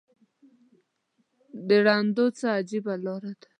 د 1.67 1.69
رندانو 1.85 2.25
څه 2.37 2.45
عجیبه 2.59 2.93
لاره 3.05 3.31
ده. 3.39 3.47